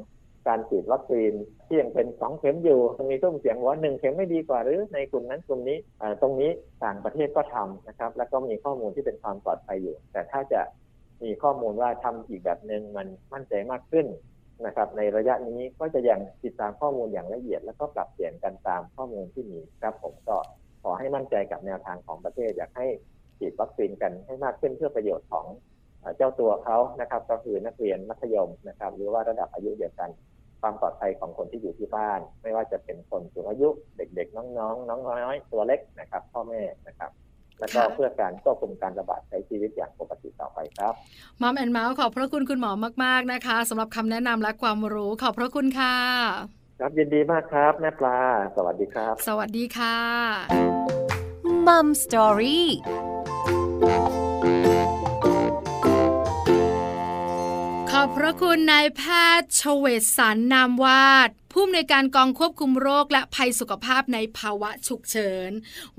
[0.48, 1.32] การฉีดวัคซีน
[1.66, 2.80] ที่ยังเป็นสองเข็มอยู่
[3.10, 5.78] มีต้มเสียงว่าหนึ่งเข็มไม่ดีกว่าหรือในกลุ่มนั้นกลุ่มนี้
[6.20, 6.50] ตรงนี้
[6.84, 10.60] ต่างประเทศก็ทำนะครับ แล้วก็มีข้อมูลที่เป็นความปลอดภัยอยู่ แต่ถ้าจะ
[11.24, 14.06] มีข้อมูลว่าทำอีกแบบหนึ่งมันมั่นใจมากขึ้น
[14.66, 20.36] นะครับ ในระยะนี้ก็จะยังติดตามข้อมูลอย่างละเอียด แล้วก็ปรับเปลี่ยนกันตามข้อมูลที่มีครับผมก็
[20.82, 22.86] ขอให้มั่นใจกับแนวทางของประเทศอยากให้
[23.38, 25.46] ฉีดวัคซีนกันให้มากขึ้นเพื่อประโยชน์ของ
[26.00, 30.10] เอ่อเจ้าตัวเขานะครับ ก็คือนักเรียนมัธยมนะครับ หรือว่าระดับอายุเดียวกัน
[30.60, 37.10] ความปลอดภัยของคนที่อยู่ที่บ้าน ไม่ว่าจะเป็นคนสูงอายุเด็ก ๆ น้องๆ น้องน้อยตัวเล็กนะครับ พ่อแม่นะครับ
[37.60, 40.94] แล้วก็ค่ะเพื่อการควบคุมการระบาดใช้ชีวิตอย่างปกติต่อไปครับ
[41.42, 42.72] มัมแอนเมาส์ขอบพระคุณคุณหมอ
[43.04, 45.96] มาก ๆ นะคะสำหรับคำแนะนำและความรู้ขอบพระคุณค่ะ
[46.78, 48.18] ครับยินดีมากครับแม่ปลา
[48.56, 49.96] สวัสดีครับ สวัสดีค่ะ
[51.66, 52.66] มัมสตอรี่
[58.00, 59.02] อบพระคุณนายแพ
[59.40, 65.50] ทย์ชเวศสารนามวาดผู้อำนวยการกองควบคุมโรคและภัยสุขภาพในภาวะฉุกเฉิน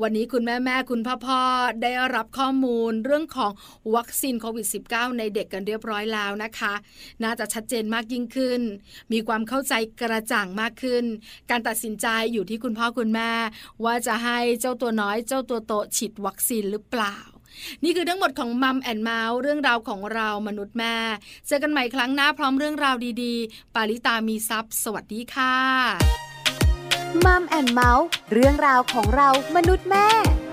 [0.02, 1.42] วันนี้คุณแม่แม่คุณพ่อพ่อ
[1.82, 3.52] ได้รับข้อมูลเรื่องของ
[3.96, 6.74] วัคซีนโควิด -19 ในเด็กกันเรียบร้อยแล้วนะคะ
[7.24, 8.62] น่าจะชัดเจนมากยิ่งขึ้น
[9.12, 11.04] มีความเข้าใจกระจ่างมากขึ้น
[11.50, 13.32] การตัดสินใจอยู่ที่คุณพ่อคุณแม่
[13.84, 17.18] ว่าจะให้เจ้าตัวน้อยเจ้าตัวโตฉีดวัคซีนหรือเปล่า
[17.84, 20.96] นี่คือทั้งหมดของ Mom and Mouth เรื่องราวของเรามนุษย์แม่
[21.48, 25.56] เจอกันใหม่ครั้งหน้าพร้อมเรื่องราวดีๆ ปาริตามีทรัพย์สวัสดีค่ะ
[27.26, 30.49] มัมแอนเมาส์เรื่องราวของเรามนุษย์แม่